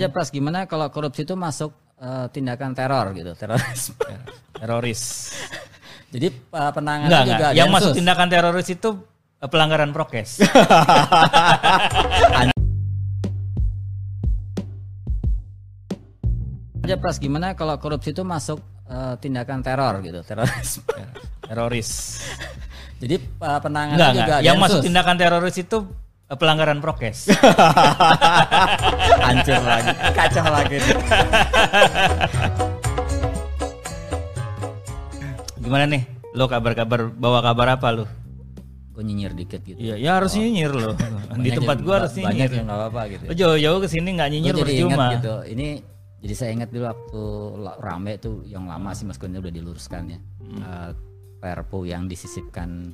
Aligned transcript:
aja 0.02 0.08
Pras 0.08 0.32
gimana 0.32 0.64
kalau 0.64 0.88
korupsi 0.88 1.22
itu 1.22 1.36
masuk 1.36 1.70
eh, 2.00 2.26
tindakan 2.32 2.72
teror 2.72 3.12
gitu 3.12 3.36
teroris 3.36 3.92
Teroris. 4.60 5.02
jadi 6.08 6.28
eh, 6.32 6.70
penanganan 6.72 7.08
Enggak, 7.08 7.22
juga 7.24 7.34
enggak. 7.36 7.50
Yang 7.52 7.68
Densus. 7.68 7.76
masuk 7.76 7.90
tindakan 7.94 8.28
teroris 8.28 8.68
itu 8.68 8.90
eh, 9.40 9.48
pelanggaran 9.48 9.90
prokes. 9.92 10.30
aja 16.80 16.96
Pras 16.98 17.20
gimana 17.20 17.54
kalau 17.54 17.76
korupsi 17.78 18.10
itu 18.10 18.24
masuk 18.24 18.58
eh, 18.88 19.14
tindakan 19.20 19.60
teror 19.62 20.00
gitu 20.02 20.20
teroris 20.26 20.80
teroris. 21.44 21.90
jadi 22.98 23.16
eh, 23.20 23.60
penanganan 23.62 23.96
Enggak, 23.96 24.10
juga 24.12 24.22
enggak. 24.26 24.40
Yang 24.42 24.56
Densus. 24.56 24.64
masuk 24.66 24.80
tindakan 24.82 25.16
teroris 25.20 25.56
itu 25.60 25.78
eh, 25.86 26.09
pelanggaran 26.30 26.78
prokes. 26.78 27.26
hancur 29.26 29.62
lagi 29.62 29.90
kacau 30.14 30.46
lagi 30.46 30.78
Gimana 35.60 35.84
nih? 35.86 36.02
Lo 36.32 36.46
kabar-kabar 36.46 37.10
bawa 37.10 37.40
kabar 37.40 37.68
apa 37.76 37.88
lo? 37.92 38.06
gue 38.90 39.06
nyinyir 39.06 39.32
dikit 39.32 39.64
gitu 39.64 39.80
Iya, 39.80 39.96
ya 39.96 40.10
harus 40.20 40.36
nyinyir 40.36 40.68
lo. 40.70 40.92
Di 41.40 41.48
Banyak 41.48 41.56
tempat 41.56 41.76
gua 41.80 41.94
harus 42.04 42.12
banyak 42.12 42.26
nyinyir. 42.28 42.50
yang 42.52 42.66
nggak 42.68 42.78
apa-apa 42.84 43.02
gitu 43.08 43.22
Lo 43.24 43.32
jauh-jauh 43.32 43.78
ke 43.80 43.88
sini 43.88 44.08
nggak 44.12 44.28
nyinyir 44.28 44.52
Gue 44.52 44.60
jadi 44.60 44.72
ingat 44.76 44.82
percuma. 44.92 45.06
gitu. 45.16 45.34
Ini 45.48 45.66
jadi 46.20 46.34
saya 46.36 46.50
ingat 46.52 46.68
dulu 46.68 46.84
waktu 46.84 47.22
rame 47.80 48.12
tuh 48.20 48.44
yang 48.44 48.68
lama 48.68 48.92
sih 48.92 49.08
meskipun 49.08 49.40
udah 49.40 49.48
diluruskan 49.48 50.02
ya. 50.04 50.18
Hmm. 50.44 50.60
Eh, 50.60 50.90
Perpu 51.40 51.88
yang 51.88 52.04
disisipkan 52.04 52.92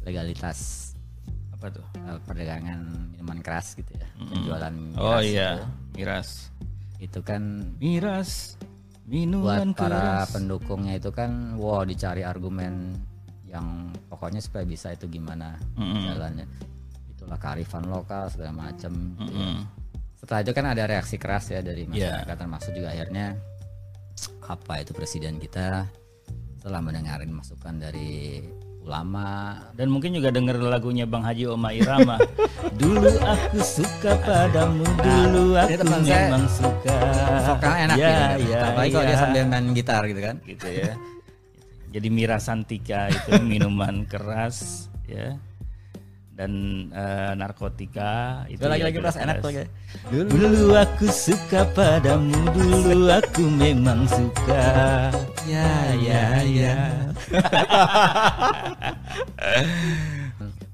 legalitas 0.00 0.93
Apa 1.64 1.72
tuh? 1.72 1.86
eh, 1.96 2.18
perdagangan 2.20 2.80
minuman 3.10 3.40
keras 3.40 3.72
gitu 3.72 3.88
ya. 3.90 4.04
Penjualan 4.20 4.68
miras 4.68 5.00
Oh 5.00 5.16
iya, 5.18 5.48
itu. 5.54 5.64
miras. 5.96 6.28
Itu 7.00 7.20
kan 7.20 7.72
Miras, 7.78 8.60
buat 8.60 9.08
minuman 9.08 9.72
para 9.72 9.96
keras. 10.20 10.28
pendukungnya 10.30 10.94
itu 10.94 11.08
kan 11.08 11.56
wow 11.56 11.80
dicari 11.82 12.20
argumen 12.20 12.92
yang 13.44 13.88
pokoknya 14.08 14.40
supaya 14.40 14.64
bisa 14.64 14.92
itu 14.92 15.08
gimana 15.08 15.56
Mm-mm. 15.74 16.04
jalannya. 16.06 16.44
Itulah 17.10 17.38
kearifan 17.38 17.88
lokal 17.88 18.28
segala 18.28 18.52
macam. 18.52 18.92
gitu 19.16 19.32
ya. 19.32 19.64
Setelah 20.14 20.40
itu 20.40 20.52
kan 20.52 20.66
ada 20.66 20.84
reaksi 20.84 21.16
keras 21.16 21.48
ya 21.48 21.60
dari 21.60 21.84
Iya. 21.86 22.20
masyarakat 22.20 22.36
termasuk 22.38 22.72
juga 22.72 22.92
akhirnya 22.92 23.26
apa 24.44 24.74
itu 24.78 24.92
presiden 24.92 25.36
kita 25.36 25.88
setelah 26.56 26.80
mendengarin 26.80 27.28
masukan 27.28 27.76
dari 27.76 28.40
ulama 28.84 29.58
Dan 29.72 29.88
mungkin 29.88 30.12
juga 30.12 30.28
denger 30.28 30.60
lagunya 30.60 31.08
Bang 31.08 31.24
Haji 31.24 31.48
Oma 31.48 31.72
Irama. 31.72 32.20
dulu 32.80 33.10
aku 33.24 33.58
suka 33.64 34.12
padamu, 34.22 34.84
dulu 34.84 35.56
ini 35.56 35.74
aku 35.80 35.84
memang 35.88 36.44
suka. 36.46 36.96
vokal 37.48 37.74
enak 37.88 37.96
ya, 37.96 38.36
gitu 38.36 38.50
ya, 38.52 38.60
apalagi 38.72 38.90
kalau 38.92 39.06
dia 39.06 39.14
ya. 39.14 39.20
sambil 39.20 39.42
main 39.48 39.66
gitar 39.72 40.02
gitu 40.04 40.20
kan 40.20 40.36
gitu 40.44 40.68
ya. 40.68 40.92
Jadi 41.94 42.08
Mirasantika 42.10 43.00
itu 43.08 43.30
minuman 43.40 44.04
keras 44.04 44.88
ya. 45.06 45.38
Dan 46.34 46.50
eh, 46.90 47.30
narkotika 47.38 48.42
itu 48.50 48.66
lagi-lagi 48.66 48.98
pas 48.98 49.14
enak 49.14 49.38
tuh 49.38 49.54
kayak 49.54 49.70
Dulu 50.10 50.74
aku 50.74 51.06
suka 51.06 51.62
padamu, 51.70 52.34
dulu 52.50 53.06
aku 53.06 53.46
memang 53.46 54.02
suka. 54.10 55.14
ya 55.46 55.94
Ya, 55.94 56.42
ya. 56.42 56.78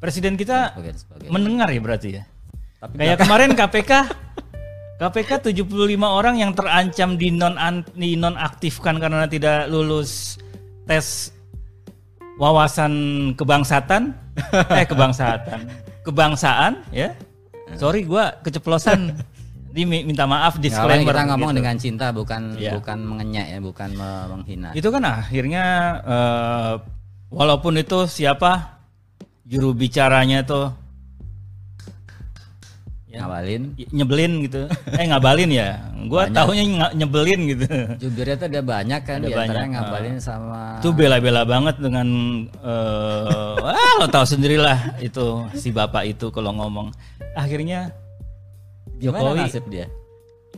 Presiden 0.00 0.40
kita 0.40 0.72
mendengar 1.28 1.68
ya 1.68 1.80
berarti 1.84 2.08
ya. 2.16 2.24
tapi 2.80 2.96
Kayak 2.96 3.20
kemarin 3.20 3.52
KPK 3.52 3.92
KPK 4.96 5.30
75 5.52 5.68
orang 6.00 6.40
yang 6.40 6.52
terancam 6.56 7.20
di 7.20 7.28
non 7.32 7.56
di 7.92 8.16
nonaktifkan 8.16 8.96
karena 8.96 9.28
tidak 9.28 9.68
lulus 9.68 10.40
tes 10.88 11.36
wawasan 12.40 12.92
kebangsaan 13.36 14.16
eh 14.80 14.86
kebangsaan. 14.88 15.68
Kebangsaan 16.00 16.80
ya? 16.90 17.12
Sorry 17.76 18.08
gua 18.08 18.40
keceplosan. 18.40 19.12
Di 19.76 19.86
minta 19.86 20.26
maaf 20.26 20.58
disclaimer 20.58 21.14
kita 21.14 21.30
ngomong 21.30 21.54
gitu. 21.54 21.58
dengan 21.62 21.76
cinta 21.78 22.06
bukan 22.10 22.58
Iya. 22.58 22.74
bukan 22.74 22.98
mengenyak 23.06 23.46
ya 23.54 23.58
bukan 23.62 23.94
me- 23.94 24.26
menghina. 24.26 24.74
Itu 24.74 24.90
kan 24.90 25.06
akhirnya 25.06 25.64
eh, 26.02 26.72
walaupun 27.30 27.78
itu 27.78 28.02
siapa? 28.10 28.82
Juru 29.46 29.70
bicaranya 29.70 30.42
tuh 30.42 30.74
ya, 33.20 33.28
ngawalin 33.28 33.62
nyebelin 33.92 34.32
gitu. 34.48 34.62
Eh 34.96 35.04
ngabalin 35.04 35.50
ya? 35.52 35.68
Gua 36.08 36.24
Banyak. 36.24 36.36
tahunya 36.40 36.64
nyebelin 36.96 37.40
gitu. 37.52 37.66
Jubirnya 38.00 38.36
tuh 38.40 38.48
ada 38.48 38.62
banyak 38.64 39.00
kan 39.04 39.18
Ada 39.20 39.28
di 39.28 39.32
banyak, 39.36 39.64
ngabalin 39.76 40.16
sama 40.16 40.80
itu 40.80 40.88
bela-bela 40.96 41.44
banget 41.44 41.76
dengan 41.76 42.08
eh 42.64 43.70
ah 43.76 43.92
lo 44.00 44.06
tahu 44.08 44.24
sendirilah 44.24 44.96
itu 45.04 45.44
si 45.52 45.68
bapak 45.68 46.08
itu 46.08 46.32
kalau 46.32 46.56
ngomong. 46.56 46.88
Akhirnya 47.36 47.92
gimana 48.96 49.36
Jokowi 49.36 49.40
nasib 49.44 49.64
dia? 49.68 49.86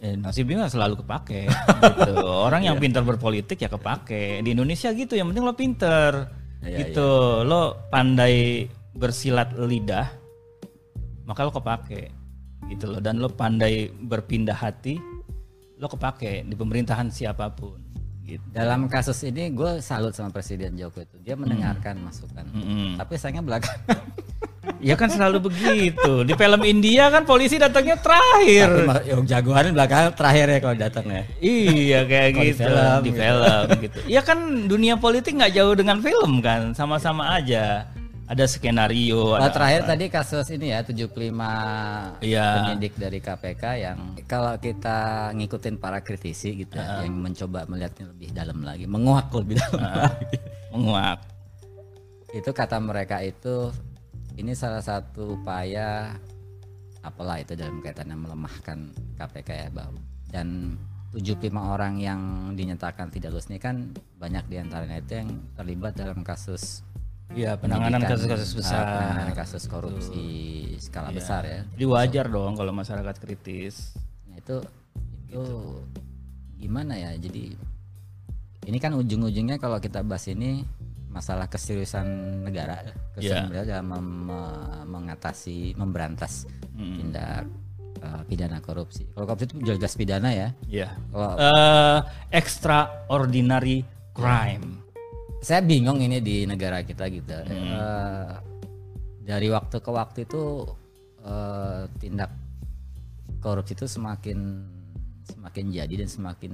Eh, 0.02 0.18
nasibnya 0.18 0.66
selalu 0.66 1.02
kepake 1.02 1.46
gitu. 1.98 2.14
orang 2.22 2.66
yang 2.66 2.78
pintar 2.78 3.02
berpolitik 3.02 3.58
ya 3.58 3.66
kepake. 3.66 4.40
Di 4.46 4.54
Indonesia 4.54 4.94
gitu 4.94 5.18
yang 5.18 5.34
penting 5.34 5.44
lo 5.44 5.54
pinter. 5.58 6.10
Iya, 6.62 6.78
gitu. 6.86 7.42
Lo 7.42 7.90
pandai 7.90 8.66
bersilat 8.94 9.56
lidah 9.56 10.22
maka 11.26 11.46
lo 11.46 11.52
kepake 11.54 12.12
gitu 12.70 12.90
loh 12.90 13.00
dan 13.02 13.18
lo 13.18 13.28
pandai 13.30 13.90
berpindah 13.90 14.54
hati 14.54 15.00
lo 15.78 15.90
kepake 15.90 16.46
di 16.46 16.54
pemerintahan 16.54 17.10
siapa 17.10 17.50
pun 17.50 17.82
gitu 18.22 18.44
Dalam 18.54 18.86
kasus 18.86 19.18
ini 19.26 19.50
gue 19.50 19.82
salut 19.82 20.14
sama 20.14 20.30
Presiden 20.30 20.78
Joko 20.78 21.02
itu. 21.02 21.18
Dia 21.26 21.34
mendengarkan 21.34 21.98
masukan. 22.06 22.46
Mm-mm. 22.54 22.94
Tapi 22.94 23.12
sayangnya 23.18 23.42
belakang. 23.42 23.78
Ya 24.78 24.94
kan 24.94 25.10
selalu 25.10 25.50
begitu. 25.50 26.22
Di 26.22 26.38
film 26.38 26.62
India 26.62 27.10
kan 27.10 27.26
polisi 27.26 27.58
datangnya 27.58 27.98
terakhir. 27.98 28.70
yang 29.10 29.26
jagoan 29.26 29.74
belakang 29.74 30.14
terakhir 30.14 30.46
ya 30.54 30.58
kalau 30.62 30.76
datang 30.78 31.06
ya. 31.10 31.22
Iya 31.42 32.00
kayak 32.06 32.28
Kalau 32.30 32.42
di 32.42 32.46
gitu 32.46 32.62
film, 32.62 32.98
di 33.02 33.10
gitu. 33.10 33.18
film 33.18 33.66
gitu. 33.82 33.98
Iya 34.06 34.20
kan 34.22 34.38
dunia 34.70 34.94
politik 34.98 35.34
nggak 35.34 35.54
jauh 35.54 35.74
dengan 35.74 35.98
film 35.98 36.38
kan, 36.38 36.74
sama-sama 36.78 37.34
aja. 37.42 37.90
Ada 38.32 38.48
skenario. 38.48 39.36
Kalau 39.36 39.44
ada 39.44 39.52
terakhir 39.52 39.80
apa. 39.84 39.88
tadi 39.92 40.04
kasus 40.08 40.46
ini 40.56 40.72
ya 40.72 40.80
75 40.80 42.16
Iya. 42.24 42.46
penyidik 42.64 42.96
dari 42.96 43.20
KPK 43.20 43.62
yang 43.76 43.98
kalau 44.24 44.56
kita 44.56 45.28
ngikutin 45.36 45.76
para 45.76 46.00
kritisi 46.00 46.64
gitu 46.64 46.80
ya, 46.80 47.04
yang 47.04 47.12
mencoba 47.12 47.68
melihatnya 47.68 48.08
lebih 48.08 48.32
dalam 48.32 48.64
lagi, 48.64 48.88
menguak 48.88 49.28
lebih 49.36 49.60
dalam 49.60 49.84
lagi. 49.84 50.36
menguak. 50.72 51.18
Itu 52.32 52.56
kata 52.56 52.80
mereka 52.80 53.20
itu 53.20 53.68
ini 54.40 54.56
salah 54.56 54.80
satu 54.80 55.36
upaya 55.36 56.16
apalah 57.04 57.36
itu 57.36 57.52
dalam 57.52 57.84
kaitannya 57.84 58.16
melemahkan 58.16 58.96
KPK 59.20 59.48
ya 59.52 59.68
bahwa 59.68 60.00
dan 60.32 60.80
75 61.12 61.52
orang 61.52 62.00
yang 62.00 62.20
dinyatakan 62.56 63.12
tidak 63.12 63.36
lulus 63.36 63.52
ini 63.52 63.60
kan 63.60 63.92
banyak 64.16 64.48
di 64.48 64.56
antaranya 64.56 64.96
itu 65.04 65.20
yang 65.20 65.28
terlibat 65.52 65.92
dalam 65.92 66.24
kasus 66.24 66.80
Iya 67.32 67.56
penanganan 67.56 68.04
kasus-kasus 68.04 68.52
uh, 68.52 68.56
besar. 68.60 68.82
penanganan 68.84 69.32
kasus 69.32 69.64
korupsi 69.64 70.24
skala 70.76 71.08
Iya. 71.08 71.16
besar 71.16 71.42
ya 71.44 71.60
Jadi 71.72 71.84
wajar 71.86 72.26
dong 72.28 72.52
kalau 72.54 72.72
masyarakat 72.72 73.16
kritis. 73.16 73.96
Nah, 74.28 74.36
itu 74.36 74.56
itu 75.26 75.44
gimana 76.58 76.92
ya? 76.94 77.16
Jadi 77.16 77.56
ini 78.62 78.78
kan 78.78 78.92
ujung-ujungnya 78.92 79.56
kalau 79.56 79.80
kita 79.80 80.04
bahas 80.04 80.28
ini 80.28 80.62
masalah 81.08 81.44
keseriusan 81.44 82.04
negara, 82.42 82.84
keseriusan 83.12 83.36
Iya. 83.38 83.48
negara 83.48 83.64
dalam 83.66 83.86
mem- 83.90 84.32
mengatasi, 84.86 85.72
memberantas 85.74 86.44
tindak 86.72 87.48
uh, 88.00 88.22
pidana 88.24 88.60
korupsi. 88.60 89.08
Kalau 89.10 89.24
korupsi 89.24 89.44
itu 89.46 89.56
jelas 89.66 89.92
pidana 89.94 90.30
ya. 90.30 90.48
Iya. 90.66 90.88
Kalau 91.08 91.32
Eh, 91.34 91.98
extraordinary 92.30 93.84
crime. 94.12 94.84
Saya 95.42 95.58
bingung 95.60 95.98
ini 95.98 96.22
di 96.22 96.46
negara 96.46 96.86
kita 96.86 97.10
gitu. 97.10 97.34
Hmm. 97.34 97.50
Eh, 97.50 98.30
dari 99.26 99.50
waktu 99.50 99.82
ke 99.82 99.90
waktu 99.90 100.18
itu 100.22 100.62
eh, 101.26 101.82
tindak 101.98 102.30
korupsi 103.42 103.74
itu 103.74 103.90
semakin 103.90 104.38
semakin 105.26 105.64
jadi 105.74 106.06
dan 106.06 106.08
semakin 106.08 106.52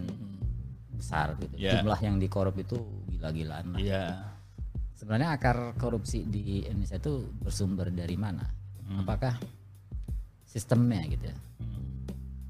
besar 0.96 1.36
gitu. 1.36 1.54
Ya. 1.60 1.78
Jumlah 1.78 2.00
yang 2.00 2.16
dikorup 2.16 2.56
itu 2.56 2.80
gila-gilaan 3.12 3.76
lah. 3.76 3.80
Iya. 3.80 4.04
Sebenarnya 4.96 5.36
akar 5.36 5.76
korupsi 5.78 6.26
di 6.26 6.66
Indonesia 6.66 6.98
itu 6.98 7.28
bersumber 7.38 7.92
dari 7.92 8.18
mana? 8.18 8.42
Apakah 8.98 9.36
sistemnya 10.48 11.04
gitu 11.06 11.28
ya? 11.28 11.36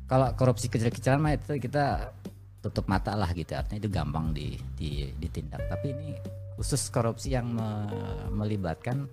Kalau 0.09 0.33
korupsi 0.33 0.73
kecil-kecilan 0.73 1.21
mah 1.21 1.37
itu 1.37 1.61
kita 1.61 2.15
tutup 2.59 2.87
mata 2.87 3.15
lah 3.15 3.31
gitu 3.33 3.55
artinya 3.55 3.79
itu 3.79 3.89
gampang 3.89 4.35
di, 4.35 4.59
di- 4.75 5.15
ditindak 5.15 5.63
tapi 5.69 5.95
ini 5.95 6.09
khusus 6.55 6.91
korupsi 6.91 7.33
yang 7.33 7.47
me- 7.49 7.87
melibatkan 8.31 9.07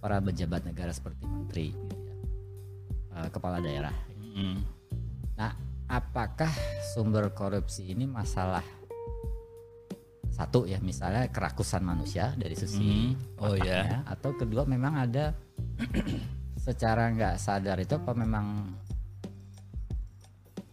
para 0.00 0.18
pejabat 0.18 0.64
negara 0.64 0.90
seperti 0.90 1.22
menteri 1.22 1.66
gitu 1.70 1.94
ya. 2.02 2.16
Eh, 3.16 3.28
kepala 3.30 3.58
daerah 3.58 3.94
Mm. 4.30 4.62
nah 5.34 5.52
apakah 5.86 6.50
sumber 6.90 7.30
korupsi 7.30 7.90
ini 7.90 8.06
masalah 8.06 8.62
satu 10.30 10.64
ya 10.64 10.78
misalnya 10.78 11.26
kerakusan 11.28 11.82
manusia 11.82 12.32
dari 12.32 12.54
sisi 12.54 13.12
Hmm. 13.12 13.42
Oh, 13.42 13.52
otaknya, 13.52 14.06
atau 14.06 14.30
kedua 14.32 14.62
memang 14.64 14.96
ada 14.96 15.34
secara 16.64 17.10
nggak 17.10 17.36
sadar 17.36 17.76
itu 17.76 17.92
apa 17.92 18.12
memang 18.14 18.70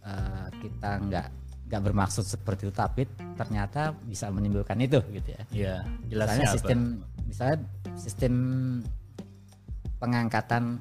eh, 0.02 0.46
kita 0.62 0.90
nggak 1.02 1.28
nggak 1.68 1.82
bermaksud 1.82 2.24
seperti 2.24 2.64
itu 2.64 2.72
tapi 2.72 3.04
ternyata 3.34 3.92
bisa 4.02 4.28
menimbulkan 4.28 4.76
itu 4.78 4.98
gitu 5.10 5.28
ya 5.28 5.42
Iya, 5.50 5.74
jelasnya 6.08 6.16
misalnya 6.34 6.46
apa? 6.46 6.54
sistem 6.56 6.78
misalnya 7.22 7.56
sistem 7.94 8.34
pengangkatan 9.98 10.78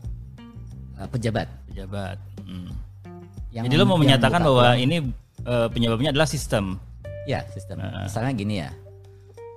eh, 0.96 1.08
pejabat 1.10 1.48
pejabat. 1.68 2.18
Hmm. 2.42 2.72
yang 3.50 3.64
Jadi 3.66 3.76
lo 3.76 3.86
mau 3.86 3.98
menyatakan 3.98 4.40
bahwa 4.42 4.64
peluang- 4.72 4.82
ini 4.82 4.98
eh, 5.44 5.68
penyebabnya 5.70 6.10
adalah 6.12 6.26
sistem. 6.26 6.80
ya 7.26 7.44
sistem 7.52 7.76
Heeh. 7.78 8.08
misalnya 8.08 8.32
gini 8.32 8.56
ya 8.58 8.72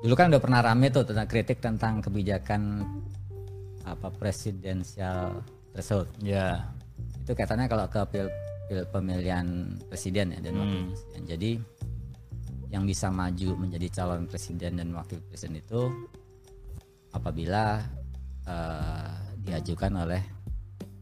dulu 0.03 0.15
kan 0.15 0.27
udah 0.27 0.43
pernah 0.43 0.59
rame 0.61 0.91
tuh 0.91 1.07
tentang 1.07 1.23
kritik 1.25 1.63
tentang 1.63 2.03
kebijakan 2.03 2.83
apa 3.85 4.11
presidensial 4.11 5.39
threshold 5.71 6.11
Ya. 6.19 6.67
itu 7.21 7.31
katanya 7.31 7.65
kalau 7.65 7.87
ke 7.87 8.03
pil, 8.09 8.27
pil- 8.71 8.87
pemilihan 8.87 9.47
presiden 9.85 10.31
ya 10.31 10.39
dan 10.39 10.55
wakil 10.55 10.79
Hmm. 10.79 10.89
presiden 10.89 11.23
jadi 11.27 11.51
yang 12.71 12.87
bisa 12.87 13.11
maju 13.11 13.49
menjadi 13.59 13.87
calon 13.91 14.31
presiden 14.31 14.79
dan 14.79 14.95
wakil 14.95 15.19
presiden 15.27 15.59
itu 15.59 15.91
apabila 17.11 17.83
eh, 18.47 19.11
diajukan 19.37 19.93
oleh 20.01 20.23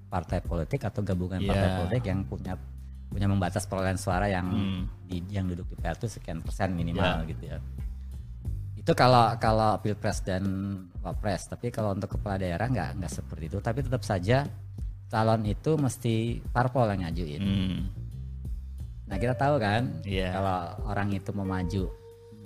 partai 0.08 0.40
politik 0.40 0.80
atau 0.82 1.00
gabungan 1.00 1.38
partai 1.38 1.64
Yeah. 1.64 1.78
politik 1.78 2.02
yang 2.04 2.20
punya 2.24 2.54
punya 3.08 3.24
membatas 3.24 3.64
perolehan 3.64 3.96
suara 3.96 4.26
yang 4.26 4.48
Hmm. 4.48 4.82
di, 5.04 5.20
yang 5.28 5.44
duduk 5.44 5.64
di 5.66 5.76
PL 5.76 5.96
itu 5.96 6.08
sekian 6.10 6.40
persen 6.40 6.72
minimal 6.72 7.04
Yeah. 7.04 7.28
gitu 7.28 7.44
ya 7.46 7.58
itu 8.74 8.92
kalau 8.94 9.36
kalau 9.36 9.76
pilpres 9.78 10.20
dan 10.20 10.44
wapres 10.98 11.44
tapi 11.46 11.68
kalau 11.68 11.92
untuk 11.92 12.16
kepala 12.16 12.36
daerah 12.36 12.64
nggak 12.66 12.96
nggak 12.96 13.12
seperti 13.12 13.44
itu 13.46 13.58
tapi 13.60 13.84
tetap 13.84 14.00
saja 14.00 14.48
calon 15.08 15.42
itu 15.42 15.70
mesti 15.74 16.14
parpol 16.46 16.88
yang 16.88 17.00
ngajuin 17.02 17.40
Hmm. 17.40 17.78
nah 19.04 19.16
kita 19.16 19.32
tahu 19.34 19.56
kan 19.56 19.88
Iya. 20.02 20.32
kalau 20.32 20.58
orang 20.86 21.08
itu 21.10 21.30
mau 21.32 21.44
maju 21.44 21.88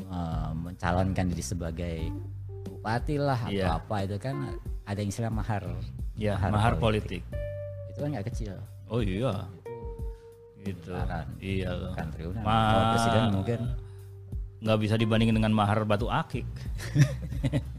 eh, 0.01 0.51
mencalonkan 0.55 1.27
diri 1.27 1.43
sebagai 1.43 1.97
bupati 2.65 3.17
lah 3.17 3.39
atau 3.43 3.53
Iya. 3.53 3.77
apa 3.77 3.97
itu 4.03 4.17
kan 4.17 4.37
ada 4.83 4.99
yang 4.99 5.09
istilah 5.09 5.31
mahar 5.31 5.63
Ya, 6.13 6.37
Mahar 6.37 6.51
mahar 6.51 6.75
politik. 6.77 7.25
itu 7.89 7.99
kan 7.99 8.09
nggak 8.11 8.27
kecil 8.29 8.55
Oh 8.87 9.01
iya. 9.01 9.49
Gitu. 10.61 10.93
Besaran. 10.93 11.27
Iya 11.39 11.71
kan 11.93 12.07
triliunan 12.09 12.45
Ma- 12.45 12.69
kalau 12.69 12.85
presiden 12.93 13.23
mungkin 13.33 13.61
nggak 14.63 14.79
bisa 14.79 14.95
dibandingin 14.95 15.35
dengan 15.35 15.51
mahar 15.51 15.83
batu 15.83 16.07
akik. 16.07 16.47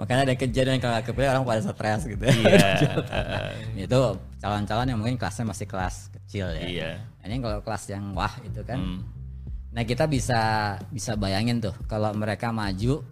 makanya 0.00 0.22
ada 0.24 0.34
kejadian 0.34 0.80
kalau 0.80 0.96
kepilih 0.98 1.28
orang 1.30 1.44
pada 1.44 1.60
stres 1.60 2.02
gitu 2.04 2.24
Iya. 2.24 2.68
itu 3.84 4.00
calon-calon 4.38 4.86
yang 4.86 4.96
mungkin 4.96 5.14
kelasnya 5.14 5.44
masih 5.44 5.66
kelas 5.66 6.08
kecil 6.10 6.48
ya 6.50 6.64
Iya. 6.64 6.90
ini 7.22 7.36
kalau 7.38 7.60
kelas 7.60 7.84
yang 7.86 8.10
wah 8.10 8.32
itu 8.40 8.60
kan 8.62 8.80
Hmm. 8.80 9.00
nah 9.70 9.84
kita 9.84 10.04
bisa 10.04 10.40
bisa 10.88 11.14
bayangin 11.14 11.60
tuh 11.60 11.76
kalau 11.84 12.10
mereka 12.12 12.48
maju 12.48 13.04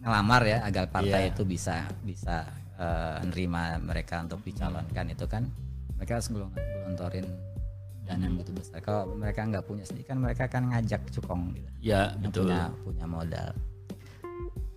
ngelamar 0.00 0.42
ya 0.42 0.58
agar 0.62 0.86
partai 0.86 1.28
Iya. 1.28 1.30
itu 1.30 1.42
bisa 1.44 1.76
bisa 2.00 2.46
eh, 2.74 3.18
nerima 3.24 3.76
mereka 3.78 4.20
untuk 4.20 4.40
dicalonkan 4.42 5.06
itu 5.08 5.24
kan 5.24 5.44
mereka 5.94 6.16
harus 6.16 6.28
gelong- 6.28 6.52
gelontorin 6.52 7.24
dana 8.02 8.22
yang 8.22 8.36
begitu 8.36 8.52
besar 8.54 8.78
kalau 8.80 9.08
mereka 9.10 9.42
nggak 9.42 9.64
punya 9.64 9.82
sendiri 9.82 10.06
kan 10.06 10.18
mereka 10.18 10.46
akan 10.46 10.70
ngajak 10.70 11.02
cukong 11.10 11.52
gitu 11.52 11.70
Ya, 11.82 12.14
yang 12.16 12.30
betul. 12.30 12.46
punya 12.46 12.62
punya 12.82 13.06
modal. 13.06 13.50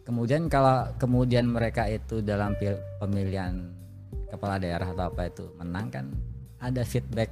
Kemudian 0.09 0.49
kalau 0.49 0.89
kemudian 0.97 1.45
mereka 1.45 1.85
itu 1.85 2.25
dalam 2.25 2.57
pil- 2.57 2.81
pemilihan 2.97 3.53
kepala 4.25 4.57
daerah 4.57 4.89
atau 4.89 5.05
apa 5.05 5.29
itu 5.29 5.45
menang 5.61 5.87
kan 5.93 6.05
ada 6.57 6.81
feedback 6.81 7.29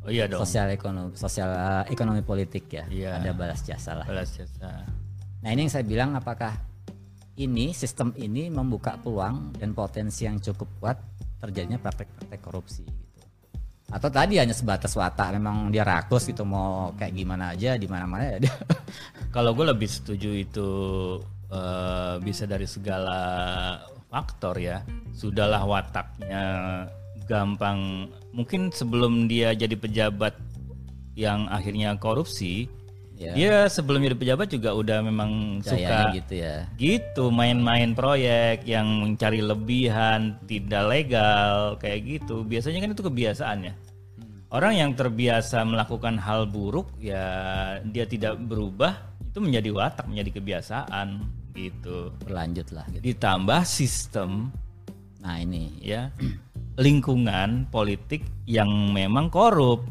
Oh 0.00 0.08
iya 0.08 0.24
dong. 0.24 0.40
sosial 0.40 0.72
ekonomi 0.72 1.12
sosial 1.12 1.48
eh, 1.52 1.84
ekonomi 1.92 2.20
politik 2.20 2.68
ya, 2.68 2.84
Iya. 2.88 3.20
ada 3.20 3.36
balas 3.36 3.60
jasa 3.60 4.00
lah. 4.00 4.04
Balas 4.04 4.32
jasa. 4.32 4.84
Nah 5.40 5.48
ini 5.48 5.64
yang 5.64 5.72
saya 5.72 5.84
bilang 5.84 6.16
apakah 6.16 6.56
ini 7.36 7.76
sistem 7.76 8.16
ini 8.16 8.48
membuka 8.48 8.96
peluang 8.96 9.52
dan 9.56 9.76
potensi 9.76 10.24
yang 10.24 10.40
cukup 10.40 10.68
kuat 10.80 10.96
terjadinya 11.40 11.76
praktek-praktek 11.76 12.40
korupsi 12.40 12.84
gitu. 12.84 13.20
Atau 13.92 14.08
tadi 14.08 14.40
hanya 14.40 14.56
sebatas 14.56 14.96
watak 14.96 15.36
memang 15.36 15.68
dia 15.68 15.84
rakus 15.84 16.24
gitu 16.24 16.48
mau 16.48 16.96
kayak 16.96 17.12
gimana 17.12 17.52
aja 17.52 17.76
di 17.76 17.84
mana-mana 17.84 18.24
ya 18.24 18.38
dia 18.40 18.54
Kalau 19.28 19.52
gue 19.52 19.66
lebih 19.68 19.84
setuju 19.84 20.30
itu 20.32 20.68
eh, 21.54 22.14
bisa 22.18 22.44
dari 22.50 22.66
segala 22.66 23.20
faktor 24.10 24.58
ya. 24.58 24.82
Sudahlah 25.14 25.62
wataknya 25.62 26.44
gampang. 27.30 28.10
Mungkin 28.34 28.74
sebelum 28.74 29.30
dia 29.30 29.54
jadi 29.54 29.78
pejabat 29.78 30.34
yang 31.14 31.46
akhirnya 31.46 31.94
korupsi, 31.94 32.66
ya, 33.18 33.32
dia 33.34 33.54
sebelum 33.70 34.02
jadi 34.02 34.16
pejabat 34.18 34.48
juga 34.50 34.74
udah 34.74 34.98
memang 35.06 35.62
gayanya 35.62 35.70
suka 35.70 35.98
gitu 36.18 36.34
ya. 36.34 36.56
gitu 36.76 37.24
main-main 37.30 37.94
proyek 37.94 38.66
yang 38.66 38.86
mencari 39.02 39.40
lebihan 39.40 40.36
tidak 40.50 40.84
legal 40.90 41.78
kayak 41.78 42.18
gitu 42.18 42.42
biasanya 42.42 42.82
kan 42.82 42.90
itu 42.92 43.04
kebiasaan 43.06 43.58
ya 43.70 43.74
orang 44.54 44.74
yang 44.78 44.90
terbiasa 44.94 45.62
melakukan 45.66 46.18
hal 46.18 46.46
buruk 46.46 46.90
ya 46.98 47.26
dia 47.86 48.04
tidak 48.06 48.38
berubah 48.38 48.98
itu 49.30 49.38
menjadi 49.42 49.70
watak 49.74 50.06
menjadi 50.06 50.30
kebiasaan 50.38 51.22
gitu. 51.54 52.10
Berlanjut 52.20 52.68
lah 52.70 52.84
gitu. 52.90 53.02
ditambah 53.02 53.62
sistem 53.64 54.50
Nah 55.18 55.40
ini. 55.40 55.72
ya 55.80 56.12
lingkungan 56.76 57.70
politik 57.70 58.26
yang 58.44 58.68
memang 58.92 59.30
korup. 59.30 59.86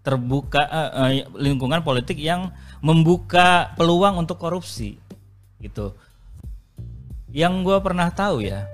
Terbuka 0.00 0.64
eh, 0.64 0.90
eh, 0.96 1.28
lingkungan 1.36 1.84
politik 1.84 2.16
yang 2.16 2.48
membuka 2.80 3.76
peluang 3.76 4.16
untuk 4.16 4.40
korupsi 4.40 4.96
gitu. 5.60 5.92
Yang 7.28 7.54
gue 7.68 7.78
pernah 7.84 8.08
tahu 8.08 8.40
ya 8.40 8.64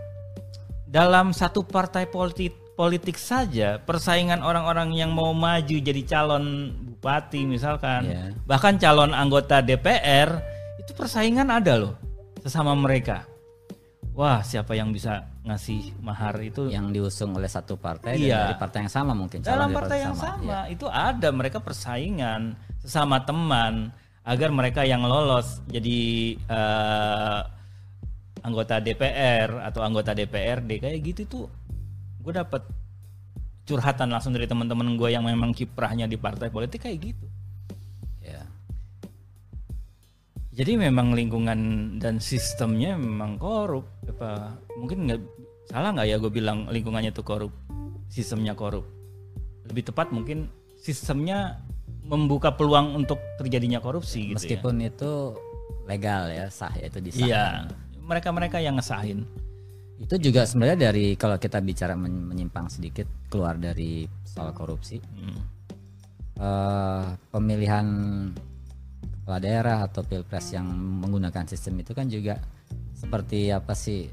dalam 0.87 1.35
satu 1.35 1.67
partai 1.67 2.06
politik 2.06 2.55
politik 2.79 3.19
saja 3.19 3.83
persaingan 3.83 4.38
orang-orang 4.41 4.94
yang 4.94 5.11
mau 5.11 5.35
maju 5.35 5.77
jadi 5.77 6.03
calon 6.06 6.71
bupati 6.94 7.43
misalkan 7.43 8.06
Iya. 8.06 8.23
bahkan 8.47 8.78
calon 8.78 9.11
anggota 9.11 9.61
DPR 9.61 10.40
itu 10.78 10.95
persaingan 10.95 11.50
ada 11.50 11.75
loh 11.75 11.95
sesama 12.47 12.79
mereka 12.79 13.26
wah 14.15 14.41
siapa 14.41 14.73
yang 14.73 14.95
bisa 14.95 15.26
ngasih 15.43 15.99
mahar 16.00 16.38
itu 16.41 16.71
yang 16.71 16.88
diusung 16.88 17.35
oleh 17.35 17.50
satu 17.50 17.75
partai 17.76 18.17
Iya. 18.17 18.31
dan 18.31 18.41
dari 18.49 18.57
partai 18.57 18.79
yang 18.87 18.93
sama 18.93 19.12
mungkin 19.12 19.38
dalam 19.43 19.69
dari 19.69 19.76
partai 19.76 19.99
yang 20.00 20.15
Iya. 20.15 20.23
sama 20.23 20.59
itu 20.71 20.87
ada 20.87 21.29
mereka 21.31 21.59
persaingan 21.59 22.55
sesama 22.81 23.21
teman 23.21 23.91
agar 24.23 24.50
mereka 24.50 24.83
yang 24.83 25.03
lolos 25.03 25.61
jadi 25.67 25.99
eh, 26.38 27.41
anggota 28.41 28.79
DPR 28.79 29.67
atau 29.67 29.83
anggota 29.83 30.15
DPRD 30.15 30.79
kayak 30.81 30.99
gitu 31.05 31.23
tuh 31.26 31.47
gue 32.23 32.33
dapet 32.33 32.62
curhatan 33.67 34.07
langsung 34.09 34.31
dari 34.31 34.47
teman-teman 34.47 34.95
gue 34.95 35.11
yang 35.11 35.26
memang 35.26 35.50
kiprahnya 35.50 36.07
di 36.07 36.15
partai 36.17 36.49
politik 36.49 36.87
kayak 36.87 36.99
gitu 37.05 37.26
Ya. 38.19 38.43
Jadi 40.57 40.81
memang 40.81 41.13
lingkungan 41.13 41.61
dan 42.01 42.17
sistemnya 42.17 42.97
memang 42.97 43.37
korup 43.37 43.85
apa 44.09 44.57
mungkin 44.81 45.05
nggak 45.05 45.21
salah 45.69 45.93
nggak 45.93 46.09
ya 46.09 46.17
gue 46.17 46.33
bilang 46.33 46.65
lingkungannya 46.67 47.13
tuh 47.13 47.23
korup 47.23 47.53
sistemnya 48.09 48.57
korup 48.57 48.89
lebih 49.69 49.85
tepat 49.85 50.09
mungkin 50.11 50.49
sistemnya 50.81 51.61
membuka 52.07 52.55
peluang 52.55 52.95
untuk 52.97 53.19
terjadinya 53.37 53.83
korupsi 53.83 54.31
gitu 54.33 54.39
Meskipun 54.39 54.79
itu 54.81 55.35
legal 55.85 56.31
ya 56.31 56.47
sah 56.49 56.71
ya 56.73 56.87
itu 56.87 56.99
ya 56.99 57.05
disahkan. 57.05 57.27
iya 57.27 57.45
mereka 58.01 58.29
mereka 58.31 58.57
yang 58.63 58.79
ngesahin 58.79 59.27
Itu 59.97 60.21
juga 60.21 60.45
sebenarnya 60.45 60.93
dari 60.93 61.17
kalau 61.17 61.41
kita 61.41 61.57
bicara 61.65 61.97
men- 61.97 62.29
menyimpang 62.29 62.69
sedikit 62.69 63.09
keluar 63.33 63.57
dari 63.57 64.05
soal 64.29 64.53
korupsi. 64.53 65.01
Hmm. 65.01 65.41
eh, 66.37 67.05
pemilihan 67.33 67.87
kepala 69.26 69.42
daerah 69.42 69.78
atau 69.83 70.06
pilpres 70.06 70.54
yang 70.54 70.71
menggunakan 70.71 71.42
sistem 71.45 71.83
itu 71.83 71.90
kan 71.90 72.06
juga 72.06 72.38
seperti 72.95 73.50
apa 73.50 73.75
sih 73.75 74.06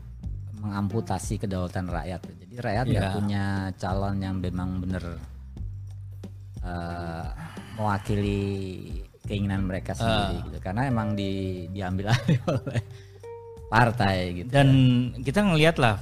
mengamputasi 0.57 1.37
kedaulatan 1.37 1.85
rakyat. 1.85 2.17
Jadi 2.41 2.55
rakyat 2.57 2.85
nggak 2.87 3.05
Iya. 3.05 3.13
punya 3.13 3.43
calon 3.77 4.17
yang 4.17 4.41
memang 4.41 4.81
benar 4.81 5.05
eh, 6.63 7.25
mewakili 7.75 8.41
keinginan 9.23 9.69
mereka 9.69 9.93
sendiri 9.93 10.49
gitu. 10.49 10.57
Karena 10.57 10.87
emang 10.87 11.13
di, 11.13 11.63
diambil 11.69 12.09
alih 12.17 12.39
oleh 12.49 12.81
partai 13.69 14.17
gitu. 14.35 14.49
dan 14.49 14.69
kita 15.21 15.41
ngelihat 15.41 15.77
lah 15.77 15.97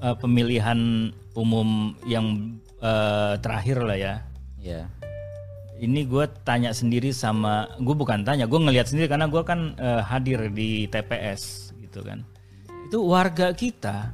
eh, 0.00 0.16
pemilihan 0.16 1.10
umum 1.34 1.94
yang 2.04 2.58
eh, 2.78 3.34
terakhir 3.38 3.78
lah 3.82 3.94
ya 3.94 4.14
Ya. 4.58 4.90
Ini 5.78 6.02
gue 6.04 6.24
tanya 6.42 6.74
sendiri 6.74 7.14
sama 7.14 7.70
gue 7.78 7.94
bukan 7.94 8.26
tanya 8.26 8.50
gue 8.50 8.58
ngelihat 8.58 8.90
sendiri 8.90 9.06
karena 9.06 9.30
gue 9.30 9.42
kan 9.46 9.78
eh, 9.78 10.02
hadir 10.02 10.50
di 10.50 10.90
TPS 10.90 11.72
gitu 11.78 12.02
kan 12.02 12.26
itu 12.90 12.98
warga 13.04 13.54
kita 13.54 14.10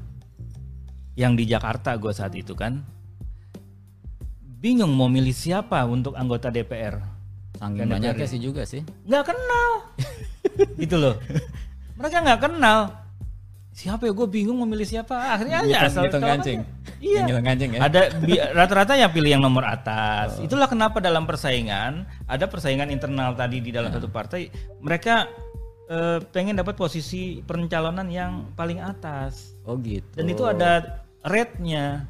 yang 1.17 1.39
di 1.39 1.49
Jakarta 1.49 1.97
gue 1.97 2.13
saat 2.13 2.35
itu 2.37 2.53
kan 2.53 2.85
bingung 4.61 4.93
mau 4.93 5.09
milih 5.09 5.33
siapa 5.33 5.85
untuk 5.89 6.17
anggota 6.17 6.49
DPR 6.49 7.01
Saking 7.55 7.87
banyaknya 7.87 8.27
DPR. 8.27 8.33
sih 8.33 8.41
juga 8.43 8.63
sih. 8.67 8.83
nggak 9.07 9.25
kenal 9.31 9.71
gitu 10.83 10.97
loh 10.99 11.15
mereka 11.95 12.19
nggak 12.21 12.41
kenal 12.43 12.79
siapa 13.75 14.07
ya 14.07 14.13
gue 14.15 14.27
bingung 14.31 14.59
mau 14.59 14.69
milih 14.69 14.87
siapa 14.87 15.15
akhirnya 15.35 15.67
aja 15.67 15.87
asal 15.87 16.07
kancing. 16.11 16.63
kan. 16.63 16.74
Iya 17.05 17.23
Ngitung 17.23 17.45
kancing 17.45 17.71
ya. 17.71 17.81
ada 17.83 18.01
rata-rata 18.59 18.97
yang 18.97 19.13
pilih 19.13 19.31
yang 19.31 19.43
nomor 19.43 19.63
atas. 19.63 20.41
Itulah 20.41 20.65
kenapa 20.65 20.99
dalam 20.99 21.25
persaingan 21.25 21.93
ada 22.25 22.45
persaingan 22.45 22.89
internal 22.89 23.37
tadi 23.37 23.61
di 23.61 23.69
dalam 23.69 23.93
satu 23.93 24.09
partai 24.09 24.49
mereka 24.81 25.29
eh, 25.87 26.19
pengen 26.27 26.57
dapat 26.57 26.73
posisi 26.75 27.39
pencalonan 27.41 28.09
yang 28.09 28.49
paling 28.53 28.81
atas 28.81 29.53
Oh 29.63 29.77
gitu. 29.77 30.09
dan 30.15 30.25
itu 30.27 30.43
ada 30.43 30.71
rate-nya 31.23 32.09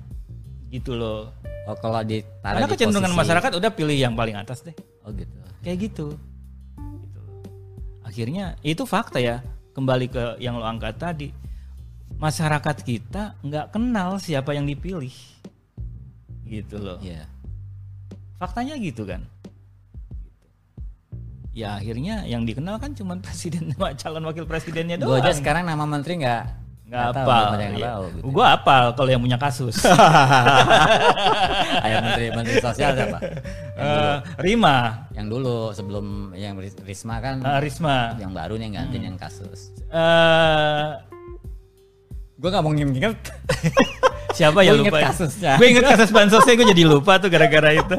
gitu 0.68 0.94
loh. 0.94 1.34
Oh 1.64 1.74
kalau 1.74 1.98
ditaruh 2.00 2.54
Karena 2.54 2.66
di 2.66 2.72
kecenderungan 2.72 3.10
posisi- 3.10 3.22
masyarakat 3.24 3.50
udah 3.56 3.70
pilih 3.70 3.96
yang 3.96 4.14
paling 4.14 4.34
atas 4.34 4.62
deh. 4.62 4.74
Oh 5.02 5.10
gitu. 5.10 5.34
Kayak 5.60 5.78
gitu. 5.86 6.06
Gitu. 6.76 7.20
Akhirnya 8.02 8.54
itu 8.60 8.84
fakta 8.84 9.18
ya. 9.18 9.40
Kembali 9.72 10.06
ke 10.06 10.24
yang 10.38 10.54
lo 10.54 10.62
angkat 10.62 10.94
tadi. 10.94 11.34
Masyarakat 12.16 12.76
kita 12.80 13.36
nggak 13.40 13.70
kenal 13.70 14.16
siapa 14.16 14.50
yang 14.50 14.64
dipilih. 14.64 15.12
Gitu 16.44 16.76
loh. 16.76 16.98
Iya. 16.98 17.24
Faktanya 18.36 18.76
gitu 18.76 19.02
kan. 19.02 19.24
Ya 21.50 21.74
akhirnya 21.74 22.22
yang 22.24 22.42
dikenal 22.42 22.76
kan 22.76 22.92
cuma 22.94 23.14
presiden 23.16 23.70
sama 23.70 23.92
calon 23.94 24.22
wakil 24.24 24.42
presidennya 24.42 24.96
Gue 24.96 25.08
doang. 25.08 25.20
aja 25.20 25.30
sekarang 25.32 25.64
nama 25.64 25.84
menteri 25.84 26.18
nggak 26.18 26.42
nggak 26.84 27.00
apal. 27.16 27.42
ada 27.50 27.58
yang 27.58 27.74
Iya. 27.74 27.86
tahu. 27.88 28.02
Gitu. 28.10 28.22
Gua 28.28 28.44
apal 28.52 28.82
kalau 28.92 29.08
yang 29.08 29.18
punya 29.18 29.36
kasus. 29.36 29.72
Ayah 31.80 31.98
menteri 32.00 32.24
menteri 32.30 32.56
sosial 32.58 32.90
siapa? 32.92 33.18
Eh, 33.74 34.14
Rima, 34.38 34.76
Yang 35.10 35.26
dulu 35.30 35.54
sebelum 35.72 36.06
yang 36.34 36.54
Ris- 36.54 36.78
Risma 36.78 37.18
kan 37.18 37.40
eh, 37.40 37.58
Risma. 37.58 38.14
yang 38.18 38.30
baru 38.30 38.54
nih 38.54 38.62
yang 38.64 38.72
gantiin 38.78 39.00
Hmm. 39.00 39.08
yang 39.08 39.16
kasus. 39.16 39.58
Eh, 39.88 40.88
Gue 42.34 42.48
nggak 42.48 42.60
mau 42.60 42.70
nginget 42.70 43.14
siapa 44.36 44.60
ya 44.60 44.74
lupa? 44.74 44.98
kasusnya. 45.04 45.54
Gue 45.56 45.70
inget 45.70 45.86
kasus 45.86 46.10
bansosnya 46.10 46.54
gue 46.54 46.66
jadi 46.68 46.84
lupa 46.84 47.16
tuh 47.16 47.28
gara-gara 47.28 47.70
itu. 47.72 47.96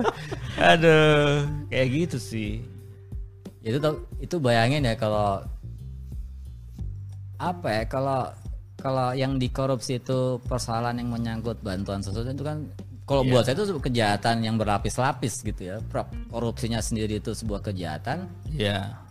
Aduh, 0.56 1.48
kayak 1.68 1.88
gitu 1.90 2.18
sih. 2.18 2.52
itu 3.62 3.80
tau- 3.80 4.06
itu 4.20 4.38
bayangin 4.38 4.84
ya 4.84 4.94
kalau 4.94 5.42
apa 7.36 7.68
ya 7.68 7.84
kalau 7.86 8.30
kalau 8.78 9.12
yang 9.12 9.36
dikorupsi 9.36 9.98
itu 9.98 10.38
persoalan 10.42 10.96
yang 10.96 11.10
menyangkut 11.10 11.58
bantuan 11.60 12.00
sosial 12.00 12.30
itu 12.30 12.46
kan 12.46 12.62
kalau 13.04 13.22
Iya. 13.22 13.32
buat 13.32 13.44
saya 13.44 13.56
itu 13.56 13.66
sebuah 13.68 13.84
kejahatan 13.84 14.36
yang 14.42 14.56
berlapis-lapis 14.56 15.42
gitu 15.42 15.62
ya 15.66 15.78
korupsinya 16.30 16.78
sendiri 16.78 17.18
itu 17.18 17.34
sebuah 17.34 17.62
kejahatan 17.64 18.30
Ya. 18.52 19.02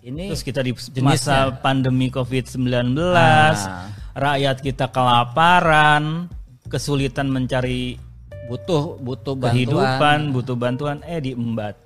ini 0.00 0.32
Terus 0.32 0.40
kita 0.42 0.60
di 0.60 0.72
jenisnya. 0.72 1.04
masa 1.04 1.36
pandemi 1.54 2.08
COVID-19, 2.08 2.96
Ah. 3.12 3.84
Rakyat 4.14 4.62
kita 4.62 4.88
kelaparan, 4.88 6.30
kesulitan 6.66 7.28
mencari 7.28 7.98
butuh 8.46 9.00
butuh 9.00 9.34
bantuan 9.34 9.52
kehidupan, 9.56 10.18
butuh 10.30 10.56
bantuan, 10.56 10.96
eh 11.04 11.18
diembat. 11.18 11.76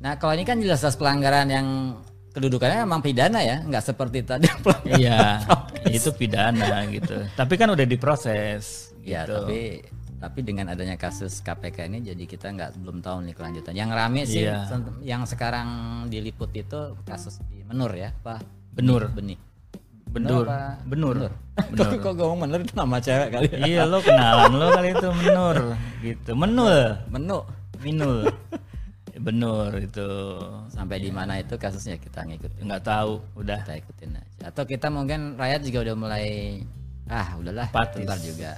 nah 0.00 0.16
kalau 0.16 0.32
ini 0.32 0.48
kan 0.48 0.56
jelas-jelas 0.56 0.96
pelanggaran 0.96 1.44
yang 1.46 1.66
kedudukannya 2.32 2.88
memang 2.88 3.04
pidana 3.04 3.44
ya 3.44 3.60
nggak 3.60 3.84
seperti 3.84 4.24
tadi 4.24 4.48
Iya, 4.96 5.44
itu 5.92 6.08
pidana 6.16 6.88
gitu. 6.88 7.20
Tapi 7.36 7.54
kan 7.60 7.68
udah 7.68 7.84
diproses. 7.84 8.94
Ya, 9.04 9.28
gitu. 9.28 9.44
tapi 9.44 9.60
tapi 10.20 10.40
dengan 10.40 10.68
adanya 10.72 10.96
kasus 10.96 11.40
KPK 11.40 11.88
ini 11.88 12.00
jadi 12.04 12.24
kita 12.24 12.48
nggak 12.48 12.70
belum 12.80 13.04
tahu 13.04 13.28
nih 13.28 13.34
kelanjutan. 13.36 13.72
Yang 13.76 13.90
rame 13.92 14.20
sih 14.24 14.44
Iya. 14.48 14.64
sen- 14.68 15.00
yang 15.04 15.28
sekarang 15.28 15.68
diliput 16.08 16.48
itu 16.52 16.96
kasus 17.04 17.36
di 17.52 17.60
Menur 17.64 17.92
ya, 17.92 18.08
Pak. 18.24 18.40
Benur. 18.72 19.04
Benih. 19.12 19.36
Benur, 20.10 20.44
benur, 20.84 21.16
Benur. 21.70 21.90
Kok 22.02 22.14
ngomong 22.14 22.38
Menur 22.42 22.60
itu 22.60 22.74
nama 22.74 22.98
cewek 22.98 23.28
kali 23.30 23.46
ya? 23.46 23.58
iya 23.62 23.82
lo 23.86 24.02
kenalan 24.02 24.50
lo 24.52 24.66
kali 24.74 24.88
itu 24.90 25.08
menur 25.14 25.56
gitu. 26.02 26.30
Menul, 26.34 26.78
Menu. 27.06 27.38
minul. 27.78 28.26
Benur 29.20 29.70
itu. 29.76 30.08
Sampai 30.72 30.96
di 30.98 31.12
mana 31.12 31.38
itu 31.38 31.54
kasusnya 31.54 32.00
kita 32.00 32.24
ngikutin. 32.24 32.64
Nggak 32.64 32.82
tahu, 32.82 33.20
udah 33.36 33.60
Kita 33.62 33.76
ikutin 33.76 34.16
aja. 34.16 34.48
Atau 34.48 34.64
kita 34.64 34.88
mungkin 34.88 35.36
rakyat 35.36 35.60
juga 35.60 35.78
udah 35.84 35.96
mulai 35.96 36.26
ah 37.06 37.36
udahlah 37.36 37.68
bentar 37.70 38.18
juga. 38.18 38.56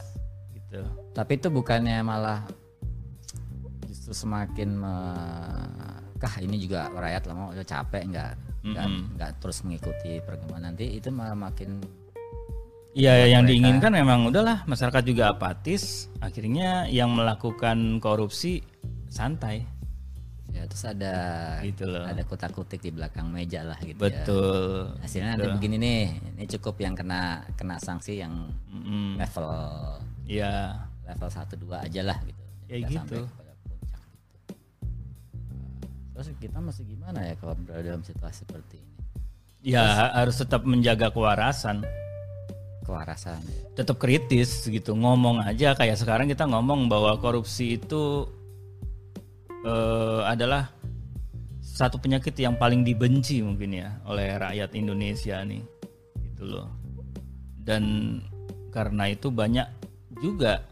gitu. 0.55 0.81
Tapi 1.13 1.33
itu 1.37 1.49
bukannya 1.51 1.99
malah 2.01 2.47
justru 3.85 4.15
semakin 4.15 4.69
me- 4.79 6.01
kah 6.17 6.39
ini 6.39 6.57
juga 6.57 6.87
rakyat 6.89 7.27
lama 7.27 7.51
udah 7.51 7.67
capek 7.67 8.03
nggak 8.63 8.87
nggak 8.87 8.89
nggak 9.19 9.31
terus 9.43 9.59
mengikuti 9.67 10.23
perkembangan 10.23 10.71
nanti 10.71 10.87
itu 10.99 11.11
malah 11.11 11.35
makin 11.35 11.83
Iya, 12.93 13.25
yang 13.25 13.49
diinginkan 13.49 13.89
memang 13.89 14.29
udahlah 14.29 14.69
masyarakat 14.69 15.01
juga 15.09 15.33
apatis. 15.33 16.13
Akhirnya 16.21 16.85
yang 16.93 17.17
melakukan 17.17 17.97
korupsi 18.05 18.61
santai, 19.09 19.65
ya 20.53 20.69
terus 20.69 20.85
ada 20.85 21.15
gitu 21.65 21.89
loh. 21.89 22.05
ada 22.05 22.21
kutak-kutik 22.21 22.85
di 22.85 22.93
belakang 22.93 23.33
meja 23.33 23.65
lah 23.65 23.81
gitu 23.81 23.97
ya. 23.97 24.13
Betul. 24.13 24.93
Hasilnya 25.01 25.41
nanti 25.41 25.49
begini 25.57 25.77
nih, 25.81 26.03
ini 26.37 26.45
cukup 26.53 26.77
yang 26.85 26.93
kena 26.93 27.41
kena 27.57 27.81
sanksi 27.81 28.21
yang 28.21 28.53
Mm-mm. 28.69 29.17
level 29.17 29.49
Iya. 30.29 30.85
level 31.09 31.29
1 31.33 31.57
2 31.57 31.89
aja 31.89 32.03
lah 32.05 32.19
gitu. 32.29 32.41
Ya 32.69 32.77
gitu. 32.85 32.93
sampai 32.93 33.17
gitu. 33.25 33.42
Terus 36.23 36.39
kita 36.39 36.63
masih 36.63 36.87
gimana 36.87 37.19
ya 37.27 37.35
kalau 37.35 37.59
berada 37.59 37.83
dalam 37.83 38.07
situasi 38.07 38.47
seperti 38.47 38.79
ini? 38.79 38.95
Ya 39.75 40.15
harus 40.15 40.39
tetap 40.39 40.63
menjaga 40.63 41.11
kewarasan. 41.11 41.83
Kewarasan 42.87 43.43
ya. 43.43 43.63
tetap 43.79 43.99
kritis 43.99 44.67
gitu 44.67 44.95
ngomong 44.95 45.43
aja 45.43 45.75
kayak 45.75 45.99
sekarang 45.99 46.31
kita 46.31 46.47
ngomong 46.47 46.87
bahwa 46.87 47.15
korupsi 47.19 47.79
itu 47.79 48.27
eh, 49.67 50.23
adalah 50.27 50.71
satu 51.63 51.99
penyakit 51.99 52.39
yang 52.39 52.55
paling 52.55 52.87
dibenci 52.87 53.43
mungkin 53.43 53.83
ya 53.83 53.99
oleh 54.07 54.35
rakyat 54.35 54.79
Indonesia 54.79 55.43
nih 55.43 55.63
gitu 56.27 56.43
loh 56.43 56.71
dan 57.63 57.83
karena 58.75 59.11
itu 59.11 59.31
banyak 59.31 59.67
juga 60.19 60.67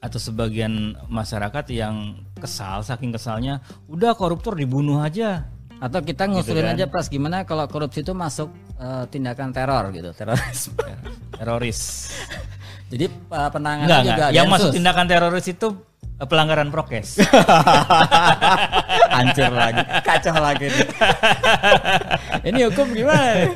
atau 0.00 0.20
sebagian 0.20 0.96
masyarakat 1.08 1.64
yang 1.72 2.25
kesal 2.36 2.80
saking 2.80 3.10
kesalnya 3.10 3.58
udah 3.86 4.12
koruptor 4.12 4.52
dibunuh 4.52 5.00
aja 5.00 5.48
Atau 5.76 6.00
kita 6.00 6.24
Gitu 6.24 6.32
ngusulin 6.34 6.64
kan. 6.66 6.72
aja 6.72 6.84
pas 6.86 7.04
gimana 7.06 7.44
kalau 7.44 7.64
korupsi 7.66 8.00
itu 8.00 8.12
masuk 8.12 8.48
eh, 8.76 9.04
tindakan 9.06 9.50
teror 9.50 9.88
gitu, 9.90 10.08
terorisme. 10.10 10.76
teroris 11.36 12.12
Jadi 12.86 13.06
eh, 13.08 13.48
penanganan 13.50 13.84
enggak 13.86 14.02
juga 14.02 14.12
enggak 14.14 14.30
yang 14.32 14.48
masuk 14.48 14.70
tindakan 14.70 15.04
teroris 15.06 15.46
itu 15.46 15.68
eh, 16.14 16.24
pelanggaran 16.24 16.68
prokes 16.68 17.20
hancur 19.16 19.48
lagi, 19.50 19.80
kacau 20.02 20.36
lagi. 20.36 20.66
nih. 20.66 20.88
Ini 22.48 22.60
hukum 22.68 22.86
gimana? 22.90 23.28
nih? 23.34 23.50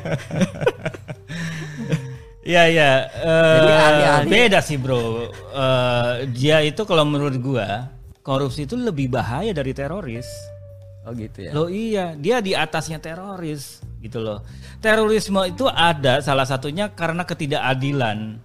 Iya 2.43 2.63
iya. 2.67 2.91
Jadi 3.13 3.71
ahli-ahli- 3.71 4.29
beda 4.31 4.59
sih 4.59 4.73
bro. 4.75 5.29
Eh, 5.53 6.11
dia 6.31 6.61
itu 6.61 6.81
kalau 6.83 7.01
menurut 7.03 7.37
gua 7.37 7.85
korupsi 8.21 8.65
itu 8.65 8.73
lebih 8.73 9.09
bahaya 9.09 9.51
dari 9.51 9.73
teroris. 9.73 10.25
Oh 11.01 11.11
gitu 11.11 11.49
ya. 11.49 11.51
Loh 11.51 11.65
iya, 11.65 12.13
dia 12.13 12.37
di 12.39 12.53
atasnya 12.53 13.01
teroris 13.01 13.81
gitu 13.99 14.21
loh. 14.21 14.45
Terorisme 14.77 15.41
itu 15.45 15.65
ada 15.65 16.21
salah 16.21 16.45
satunya 16.45 16.93
karena 16.93 17.25
ketidakadilan, 17.25 18.37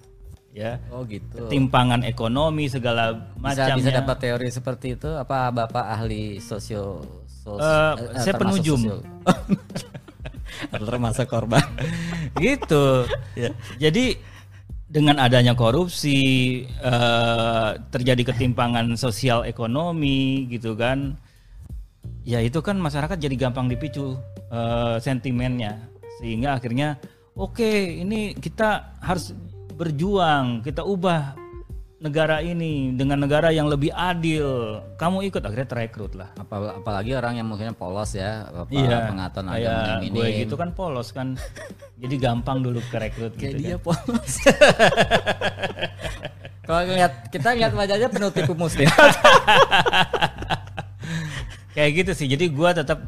ya, 0.53 0.81
Oh 0.89 1.05
gitu. 1.05 1.49
timpangan 1.53 2.01
ekonomi 2.03 2.69
segala 2.69 3.13
Bisa 3.37 3.41
macamnya. 3.69 3.77
bisa 3.77 3.91
dapat 3.93 4.17
teori 4.17 4.49
seperti 4.49 4.97
itu 4.97 5.09
apa 5.13 5.53
Bapak 5.53 5.85
ahli 6.01 6.41
sosio 6.41 7.05
sos- 7.29 7.61
Eh, 7.61 7.93
eh, 8.17 8.21
saya 8.25 8.35
penujum. 8.41 8.81
sosio- 8.81 9.05
termasuk 10.89 11.29
korban. 11.29 11.65
gitu. 12.41 13.05
Jadi 13.85 14.17
dengan 14.87 15.19
adanya 15.19 15.59
korupsi 15.59 16.19
eh, 16.67 17.71
terjadi 17.91 18.35
ketimpangan 18.35 18.95
sosial 18.95 19.43
ekonomi 19.43 20.47
gitu 20.51 20.79
kan. 20.79 21.19
Ya 22.27 22.43
itu 22.43 22.59
kan 22.63 22.79
masyarakat 22.79 23.19
jadi 23.19 23.35
gampang 23.35 23.67
dipicu 23.67 24.15
eh, 24.51 24.97
sentimennya 25.03 25.79
sehingga 26.23 26.57
akhirnya 26.57 26.97
oke 27.37 27.67
ini 28.03 28.33
kita 28.39 28.99
harus 29.05 29.35
berjuang, 29.77 30.65
kita 30.65 30.81
ubah 30.81 31.46
negara 31.97 32.45
ini 32.45 32.93
dengan 32.93 33.25
negara 33.25 33.49
yang 33.49 33.73
lebih 33.73 33.89
adil. 33.93 34.81
Kamu 35.01 35.25
ikut 35.25 35.41
akhirnya 35.41 35.69
terekrut 35.69 36.13
lah. 36.13 36.29
Apa, 36.37 36.85
apalagi 36.85 37.17
orang 37.17 37.41
yang 37.41 37.49
mungkin 37.49 37.73
polos 37.73 38.13
ya, 38.13 38.53
Iya. 38.69 39.09
pengaturan 39.09 39.49
agama 39.49 40.05
ini. 40.05 40.13
gue 40.13 40.29
gitu 40.45 40.55
kan 40.61 40.77
polos 40.77 41.09
kan. 41.17 41.41
Jadi 42.03 42.15
gampang 42.21 42.61
dulu 42.61 42.85
kerekrut 42.93 43.33
gitu 43.41 43.57
dia 43.57 43.81
kan. 43.81 43.85
polos. 43.89 44.33
Kalau 46.67 46.83
ngeliat 46.83 47.31
kita 47.31 47.55
lihat 47.55 47.73
wajahnya 47.73 48.09
penuh 48.11 48.31
tipu 48.35 48.53
muslim. 48.59 48.91
Kayak 51.79 51.91
gitu 51.95 52.13
sih. 52.13 52.27
Jadi 52.27 52.51
gua 52.51 52.75
tetap 52.75 53.07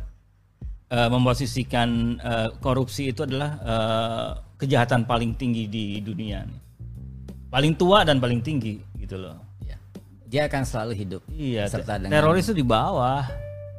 eh, 0.89 1.09
memposisikan 1.11 1.89
eh, 2.23 2.49
korupsi 2.63 3.11
itu 3.11 3.27
adalah 3.27 3.51
eh, 3.59 4.29
kejahatan 4.63 5.11
paling 5.11 5.35
tinggi 5.35 5.67
di 5.67 5.99
dunia 5.99 6.47
nih. 6.47 6.59
Paling 7.49 7.73
tua 7.75 8.05
dan 8.05 8.19
paling 8.19 8.39
tinggi 8.39 8.77
gitu 8.95 9.17
loh. 9.17 9.37
Ya. 9.63 9.77
Dia 10.27 10.43
akan 10.47 10.63
selalu 10.63 10.93
hidup. 10.95 11.23
Iya, 11.29 11.65
Serta 11.67 11.97
dengan- 11.97 12.13
teroris 12.13 12.45
itu 12.45 12.55
di 12.55 12.67
bawah 12.67 13.25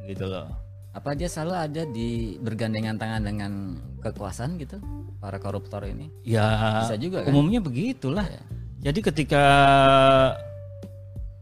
gitu 0.03 0.25
loh. 0.25 0.49
Apa 0.89 1.13
dia 1.13 1.29
selalu 1.29 1.53
ada 1.53 1.83
di 1.85 2.09
bergandengan 2.37 2.97
tangan 2.97 3.21
dengan 3.21 3.51
kekuasaan 3.99 4.57
gitu? 4.57 4.81
Para 5.17 5.37
koruptor 5.37 5.85
ini. 5.85 6.09
Ya, 6.25 6.81
Bisa 6.81 6.97
juga 6.97 7.21
kan? 7.21 7.29
umumnya 7.29 7.61
begitulah. 7.61 8.25
Iya. 8.25 8.41
Jadi 8.81 8.99
ketika 9.03 9.43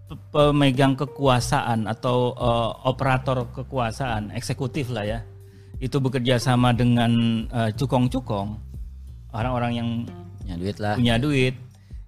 pe- 0.05 0.19
pemegang 0.29 0.93
kekuasaan 0.95 1.87
atau 1.87 2.33
eh, 2.33 2.71
operator 2.83 3.47
kekuasaan, 3.53 4.35
eksekutif 4.35 4.91
lah 4.91 5.07
ya, 5.07 5.19
itu 5.79 5.95
bekerja 5.97 6.37
sama 6.37 6.73
dengan 6.73 7.11
eh, 7.47 7.71
cukong-cukong, 7.71 8.57
orang-orang 9.31 9.71
yang 9.73 9.89
Punya 10.41 10.55
duit 10.57 10.77
lah. 10.77 10.93
punya 10.95 11.15
duit, 11.17 11.55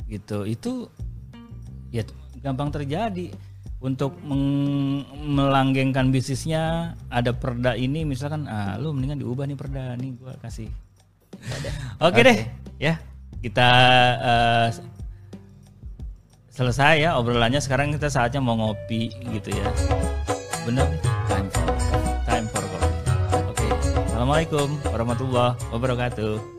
gitu, 0.09 0.43
itu 0.49 0.89
ya 1.93 2.01
gampang 2.41 2.73
terjadi. 2.73 3.29
Untuk 3.79 4.19
meng- 4.27 5.07
melanggengkan 5.15 6.11
bisnisnya 6.11 6.97
ada 7.07 7.31
perda 7.31 7.79
ini 7.79 8.03
misalkan 8.03 8.43
ah 8.51 8.75
lu 8.75 8.91
mendingan 8.91 9.23
diubah 9.23 9.47
nih 9.47 9.55
perda 9.55 9.95
nih 9.95 10.19
gua 10.19 10.35
kasih 10.43 10.67
Oke 12.03 12.19
deh, 12.19 12.43
ya 12.75 12.99
kita 13.39 13.69
eh, 14.19 14.67
selesai 16.51 17.07
ya 17.07 17.15
obrolannya. 17.15 17.63
Sekarang 17.63 17.95
kita 17.95 18.11
saatnya 18.11 18.43
mau 18.43 18.59
ngopi 18.59 19.15
gitu 19.31 19.55
ya. 19.55 19.67
Bener 20.67 20.83
nih, 20.91 21.01
Time 21.31 21.47
for 21.47 21.67
time 22.27 22.47
for 22.51 22.63
coffee. 22.67 22.91
Oke, 23.47 23.67
assalamualaikum 24.11 24.67
warahmatullahi 24.91 25.55
wabarakatuh. 25.71 26.58